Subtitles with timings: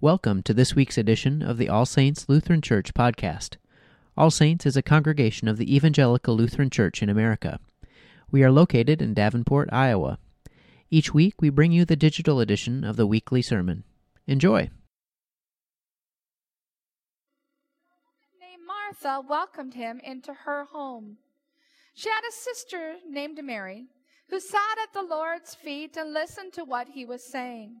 [0.00, 3.56] Welcome to this week's edition of the All Saints Lutheran Church podcast.
[4.16, 7.58] All Saints is a congregation of the Evangelical Lutheran Church in America.
[8.30, 10.20] We are located in Davenport, Iowa.
[10.88, 13.82] Each week we bring you the digital edition of the weekly sermon.
[14.28, 14.70] Enjoy.
[18.38, 21.16] named Martha welcomed him into her home.
[21.92, 23.88] She had a sister named Mary
[24.30, 27.80] who sat at the Lord's feet and listened to what he was saying.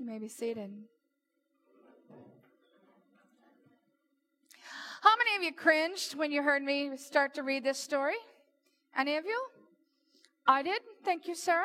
[0.00, 0.70] You may be seated.
[5.02, 8.14] How many of you cringed when you heard me start to read this story?
[8.96, 9.38] Any of you?
[10.46, 10.80] I did.
[11.04, 11.64] Thank you, Sarah.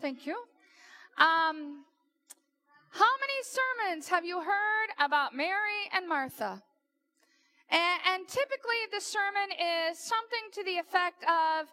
[0.00, 0.34] Thank you.
[1.16, 1.84] Um,
[2.90, 6.60] how many sermons have you heard about Mary and Martha?
[7.70, 9.48] And, and typically, the sermon
[9.92, 11.68] is something to the effect of,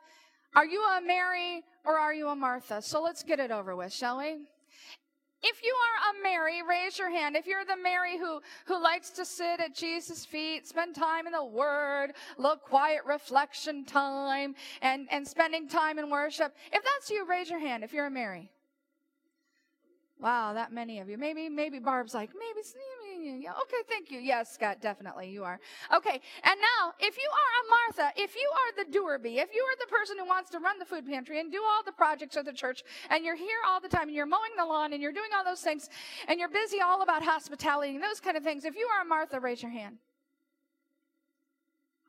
[0.56, 2.84] Are you a Mary or are you a Martha?
[2.84, 4.42] So let's get it over with, shall we?
[5.44, 7.36] If you are a Mary, raise your hand.
[7.36, 11.34] If you're the Mary who, who likes to sit at Jesus' feet, spend time in
[11.34, 17.26] the Word, little quiet reflection time, and, and spending time in worship, if that's you,
[17.28, 18.50] raise your hand if you're a Mary.
[20.22, 21.18] Wow, that many of you.
[21.18, 22.66] Maybe, maybe Barb's like, maybe,
[23.24, 24.20] yeah, okay, thank you.
[24.20, 25.60] Yes, Scott, definitely you are.
[25.94, 29.50] Okay, and now, if you are a Martha, if you are the doer bee, if
[29.54, 31.92] you are the person who wants to run the food pantry and do all the
[31.92, 34.94] projects of the church, and you're here all the time, and you're mowing the lawn,
[34.94, 35.90] and you're doing all those things,
[36.28, 39.06] and you're busy all about hospitality and those kind of things, if you are a
[39.06, 39.98] Martha, raise your hand.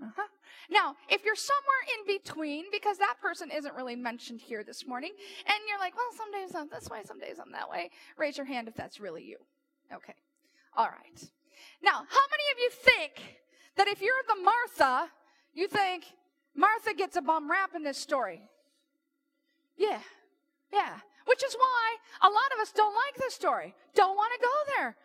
[0.02, 0.22] Uh-huh.
[0.70, 5.12] Now, if you're somewhere in between, because that person isn't really mentioned here this morning,
[5.46, 8.36] and you're like, well, some days I'm this way, some days I'm that way, raise
[8.36, 9.36] your hand if that's really you.
[9.92, 10.14] Okay.
[10.76, 11.30] All right.
[11.82, 13.38] Now, how many of you think
[13.76, 15.10] that if you're the Martha,
[15.52, 16.04] you think
[16.54, 18.42] Martha gets a bum rap in this story?
[19.76, 20.00] Yeah.
[20.72, 20.98] Yeah.
[21.26, 24.52] Which is why a lot of us don't like this story, don't want to go
[24.76, 24.96] there.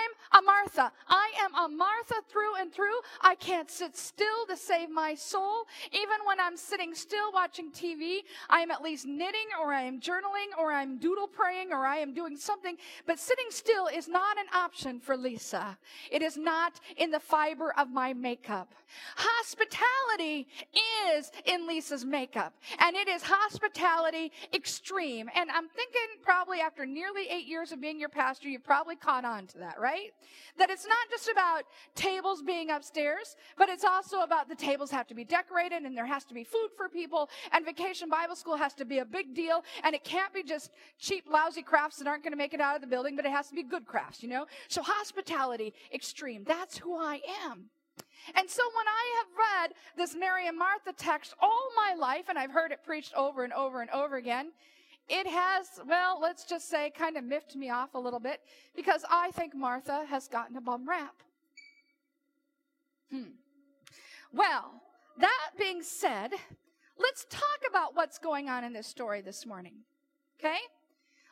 [0.00, 0.92] I'm a Martha.
[1.08, 2.98] I am a Martha through and through.
[3.20, 5.66] I can't sit still to save my soul.
[5.92, 10.00] Even when I'm sitting still watching TV, I am at least knitting or I am
[10.00, 12.76] journaling or I'm doodle praying or I am doing something.
[13.06, 15.76] But sitting still is not an option for Lisa.
[16.10, 18.74] It is not in the fiber of my makeup.
[19.16, 20.48] Hospitality
[21.08, 25.28] is in Lisa's makeup and it is hospitality extreme.
[25.34, 29.24] And I'm thinking probably after nearly eight years of being your pastor, you've probably caught
[29.24, 29.89] on to that, right?
[30.58, 31.64] That it's not just about
[31.94, 36.06] tables being upstairs, but it's also about the tables have to be decorated and there
[36.06, 39.34] has to be food for people and vacation Bible school has to be a big
[39.34, 42.60] deal and it can't be just cheap, lousy crafts that aren't going to make it
[42.60, 44.46] out of the building, but it has to be good crafts, you know?
[44.68, 46.44] So hospitality extreme.
[46.44, 47.70] That's who I am.
[48.34, 52.38] And so when I have read this Mary and Martha text all my life, and
[52.38, 54.52] I've heard it preached over and over and over again,
[55.10, 58.40] it has, well, let's just say, kind of miffed me off a little bit
[58.76, 61.22] because I think Martha has gotten a bum rap.
[63.10, 63.32] Hmm.
[64.32, 64.80] Well,
[65.18, 66.30] that being said,
[66.96, 69.74] let's talk about what's going on in this story this morning.
[70.38, 70.58] Okay?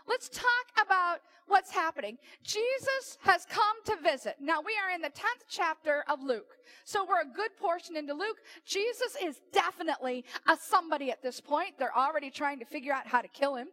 [0.09, 2.17] Let's talk about what's happening.
[2.43, 4.37] Jesus has come to visit.
[4.41, 6.57] Now, we are in the 10th chapter of Luke.
[6.85, 8.39] So we're a good portion into Luke.
[8.65, 11.79] Jesus is definitely a somebody at this point.
[11.79, 13.69] They're already trying to figure out how to kill him.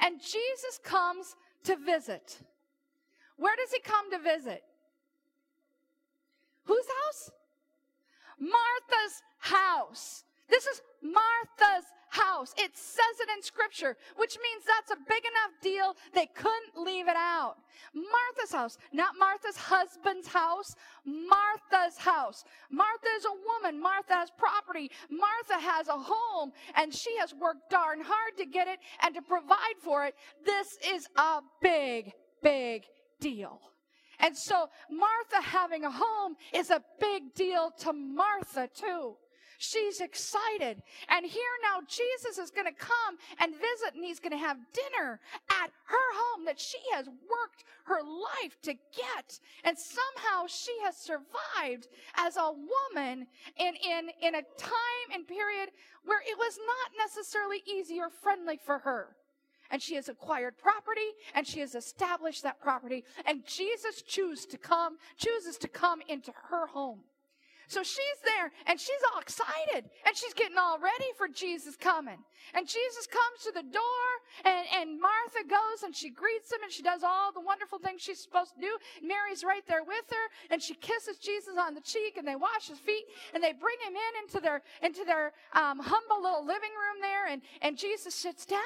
[0.00, 2.38] And Jesus comes to visit.
[3.36, 4.62] Where does he come to visit?
[6.64, 7.30] Whose house?
[8.38, 10.24] Martha's house.
[10.48, 11.84] This is Martha's
[12.16, 12.54] house.
[12.56, 17.08] It says it in scripture, which means that's a big enough deal they couldn't leave
[17.08, 17.56] it out.
[17.94, 20.74] Martha's house, not Martha's husband's house,
[21.04, 22.44] Martha's house.
[22.70, 23.80] Martha is a woman.
[23.80, 24.90] Martha has property.
[25.10, 29.22] Martha has a home and she has worked darn hard to get it and to
[29.22, 30.14] provide for it.
[30.44, 32.82] This is a big, big
[33.20, 33.60] deal.
[34.18, 39.16] And so Martha having a home is a big deal to Martha too.
[39.58, 40.82] She's excited.
[41.08, 44.58] And here now, Jesus is going to come and visit, and he's going to have
[44.72, 45.20] dinner
[45.50, 49.40] at her home that she has worked her life to get.
[49.64, 53.26] And somehow she has survived as a woman
[53.56, 55.70] in, in, in a time and period
[56.04, 59.16] where it was not necessarily easy or friendly for her.
[59.70, 64.58] and she has acquired property and she has established that property and Jesus chooses to
[64.58, 67.00] come chooses to come into her home.
[67.68, 72.18] So she's there and she's all excited and she's getting all ready for Jesus coming.
[72.54, 74.05] And Jesus comes to the door
[74.44, 78.02] and, and Martha goes and she greets him and she does all the wonderful things
[78.02, 78.76] she's supposed to do.
[79.02, 82.68] Mary's right there with her and she kisses Jesus on the cheek and they wash
[82.68, 86.70] his feet and they bring him in into their, into their um, humble little living
[86.70, 88.60] room there and, and Jesus sits down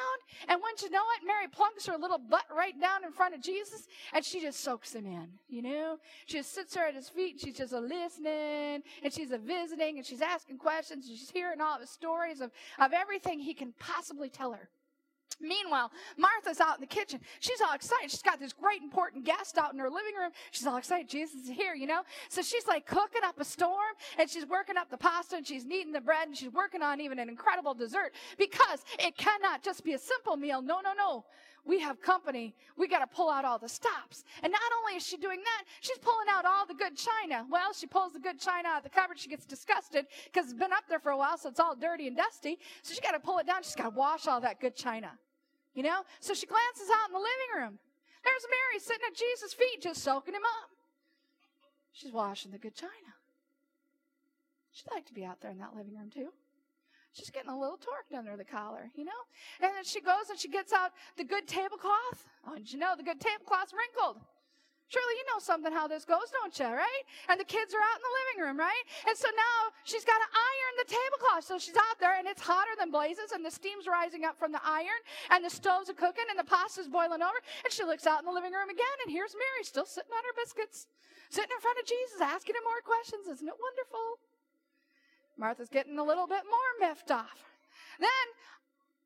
[0.48, 3.42] and once you know it, Mary plunks her little butt right down in front of
[3.42, 5.98] Jesus and she just soaks him in, you know?
[6.26, 9.38] She just sits there at his feet and she's just a listening and she's a
[9.38, 13.54] visiting and she's asking questions and she's hearing all the stories of, of everything he
[13.54, 14.68] can possibly tell her.
[15.40, 17.20] Meanwhile, Martha's out in the kitchen.
[17.40, 18.10] She's all excited.
[18.10, 20.30] She's got this great important guest out in her living room.
[20.50, 21.08] She's all excited.
[21.08, 22.02] Jesus is here, you know?
[22.28, 25.64] So she's like cooking up a storm and she's working up the pasta and she's
[25.64, 29.84] kneading the bread and she's working on even an incredible dessert because it cannot just
[29.84, 30.60] be a simple meal.
[30.60, 31.24] No, no, no
[31.64, 32.54] we have company.
[32.76, 34.24] We got to pull out all the stops.
[34.42, 37.46] And not only is she doing that, she's pulling out all the good china.
[37.50, 39.18] Well, she pulls the good china out of the cupboard.
[39.18, 42.08] She gets disgusted because it's been up there for a while, so it's all dirty
[42.08, 42.58] and dusty.
[42.82, 43.62] So she's got to pull it down.
[43.62, 45.12] She's got to wash all that good china.
[45.74, 46.02] You know?
[46.18, 47.78] So she glances out in the living room.
[48.24, 50.70] There's Mary sitting at Jesus' feet, just soaking him up.
[51.92, 53.14] She's washing the good china.
[54.72, 56.28] She'd like to be out there in that living room too.
[57.12, 59.10] She's getting a little torqued under the collar, you know?
[59.60, 62.28] And then she goes and she gets out the good tablecloth.
[62.46, 64.22] Oh, did you know the good tablecloth's wrinkled?
[64.90, 67.04] Surely you know something how this goes, don't you, right?
[67.30, 68.84] And the kids are out in the living room, right?
[69.06, 71.46] And so now she's got to iron the tablecloth.
[71.46, 74.50] So she's out there and it's hotter than blazes and the steam's rising up from
[74.50, 74.98] the iron
[75.30, 77.38] and the stoves are cooking and the pasta's boiling over.
[77.62, 80.26] And she looks out in the living room again and here's Mary still sitting on
[80.26, 80.90] her biscuits,
[81.30, 83.30] sitting in front of Jesus, asking him more questions.
[83.30, 84.18] Isn't it wonderful?
[85.38, 87.46] Martha's getting a little bit more miffed off.
[88.02, 88.26] Then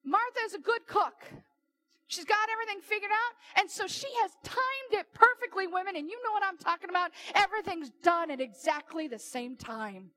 [0.01, 1.29] Martha is a good cook.
[2.15, 3.61] She's got everything figured out.
[3.61, 5.97] And so she has timed it perfectly, women.
[5.97, 7.11] And you know what I'm talking about.
[7.35, 10.11] Everything's done at exactly the same time,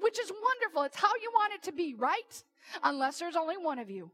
[0.00, 0.82] which is wonderful.
[0.82, 2.42] It's how you want it to be, right?
[2.82, 4.10] Unless there's only one of you.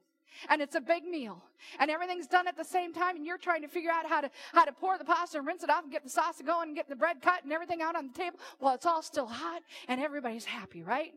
[0.49, 1.43] And it's a big meal.
[1.79, 3.17] And everything's done at the same time.
[3.17, 5.63] And you're trying to figure out how to, how to pour the pasta and rinse
[5.63, 7.97] it off and get the sauce going and get the bread cut and everything out
[7.97, 8.39] on the table.
[8.61, 11.13] Well, it's all still hot and everybody's happy, right?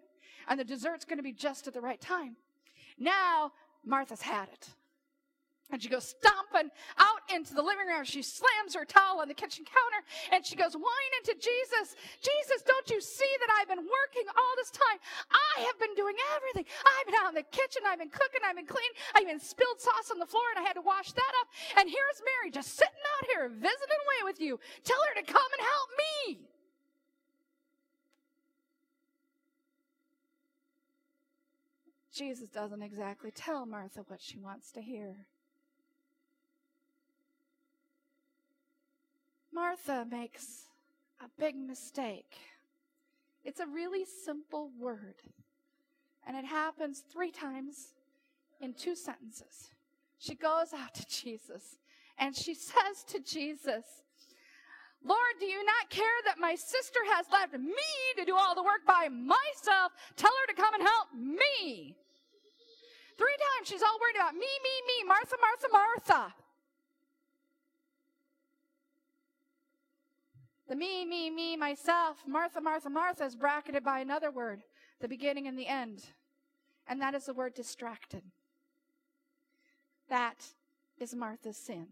[0.48, 2.36] and the dessert's going to be just at the right time.
[2.98, 3.52] Now,
[3.86, 4.70] Martha's had it.
[5.68, 8.08] And she goes stomping out into the living room.
[8.08, 12.00] She slams her towel on the kitchen counter and she goes whining to Jesus.
[12.24, 14.96] Jesus, don't you see that I've been working all this time?
[15.28, 16.72] I have been doing everything.
[16.72, 17.84] I've been out in the kitchen.
[17.84, 18.48] I've been cooking.
[18.48, 18.96] I've been cleaning.
[19.12, 21.48] I even spilled sauce on the floor and I had to wash that up.
[21.84, 24.56] And here's Mary just sitting out here visiting away with you.
[24.88, 26.48] Tell her to come and help me.
[32.18, 35.28] Jesus doesn't exactly tell Martha what she wants to hear.
[39.58, 40.68] Martha makes
[41.20, 42.38] a big mistake.
[43.44, 45.16] It's a really simple word,
[46.28, 47.96] and it happens three times
[48.62, 49.72] in two sentences.
[50.20, 51.80] She goes out to Jesus
[52.20, 53.84] and she says to Jesus,
[55.04, 58.62] Lord, do you not care that my sister has left me to do all the
[58.62, 59.92] work by myself?
[60.18, 61.98] Tell her to come and help me.
[63.18, 66.47] Three times she's all worried about me, me, me, Martha, Martha, Martha.
[70.68, 74.64] The me, me, me, myself, Martha, Martha, Martha is bracketed by another word,
[75.00, 76.04] the beginning and the end.
[76.88, 78.24] And that is the word distracted.
[80.10, 80.46] That
[81.00, 81.88] is Martha's sin.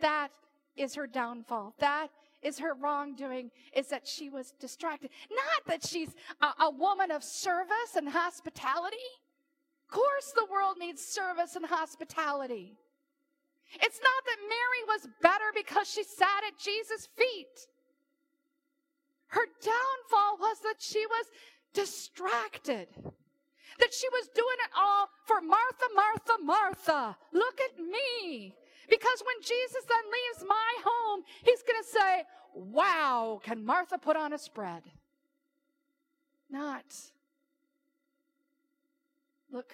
[0.00, 0.28] That
[0.76, 1.74] is her downfall.
[1.78, 2.08] That
[2.42, 5.10] is her wrongdoing, is that she was distracted.
[5.30, 8.96] Not that she's a, a woman of service and hospitality
[9.88, 12.76] Of course, the world needs service and hospitality.
[13.74, 17.68] It's not that Mary was better because she sat at Jesus' feet.
[19.28, 21.26] Her downfall was that she was
[21.74, 22.88] distracted.
[23.78, 27.16] That she was doing it all for Martha, Martha, Martha.
[27.32, 28.54] Look at me.
[28.88, 34.16] Because when Jesus then leaves my home, he's going to say, Wow, can Martha put
[34.16, 34.82] on a spread?
[36.50, 36.84] Not
[39.50, 39.72] Look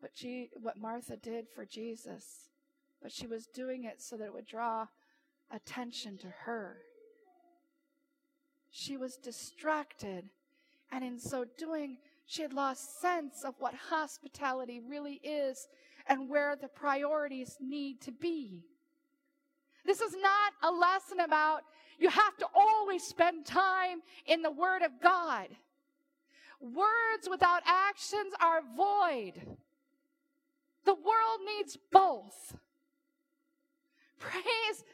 [0.00, 2.50] what, she, what Martha did for Jesus,
[3.02, 4.86] but she was doing it so that it would draw
[5.50, 6.76] attention to her.
[8.70, 10.24] She was distracted,
[10.90, 15.68] and in so doing, she had lost sense of what hospitality really is
[16.06, 18.64] and where the priorities need to be.
[19.84, 21.62] This is not a lesson about
[21.98, 25.48] you have to always spend time in the Word of God.
[26.60, 29.34] Words without actions are void.
[30.84, 32.56] The world needs both.
[34.22, 34.84] Praise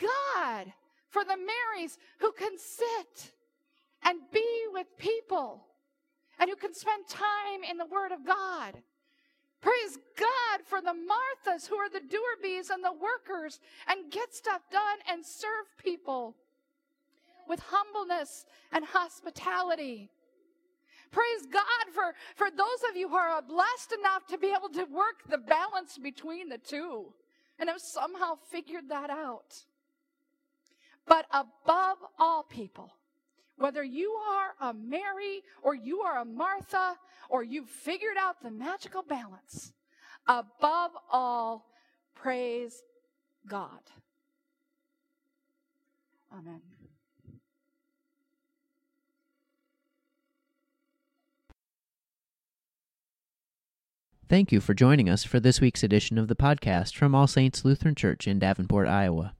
[0.00, 0.72] God
[1.08, 3.32] for the Marys who can sit
[4.02, 5.64] and be with people
[6.38, 8.74] and who can spend time in the Word of God.
[9.62, 14.34] Praise God for the Marthas who are the doer bees and the workers and get
[14.34, 16.36] stuff done and serve people
[17.48, 20.10] with humbleness and hospitality.
[21.10, 24.84] Praise God for, for those of you who are blessed enough to be able to
[24.92, 27.14] work the balance between the two
[27.58, 29.64] and have somehow figured that out.
[31.06, 32.92] But above all people,
[33.56, 36.96] whether you are a Mary or you are a Martha
[37.28, 39.72] or you've figured out the magical balance,
[40.26, 41.66] above all,
[42.14, 42.82] praise
[43.46, 43.80] God.
[46.32, 46.60] Amen.
[54.34, 57.64] Thank you for joining us for this week's edition of the podcast from All Saints
[57.64, 59.32] Lutheran Church in Davenport, Iowa.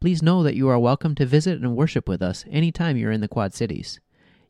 [0.00, 3.20] Please know that you are welcome to visit and worship with us anytime you're in
[3.20, 4.00] the Quad Cities.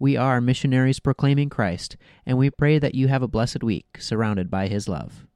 [0.00, 4.50] We are missionaries proclaiming Christ, and we pray that you have a blessed week surrounded
[4.50, 5.28] by His love.